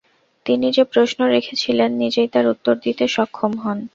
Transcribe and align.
তিনি 0.45 0.67
যে 0.71 0.83
প্রশ্ন 0.93 1.19
রেখেছিলেন 1.27 1.89
নিজেই 1.95 2.27
তার 2.27 2.45
উত্তর 2.53 2.73
দিতে 2.85 3.03
সক্ষম 3.07 3.51
হন। 3.63 3.79